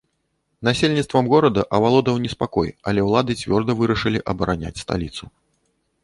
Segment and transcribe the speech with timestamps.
[0.67, 5.29] Насельніцтвам горада авалодаў неспакой, але ўлады цвёрда вырашылі абараняць сталіцу.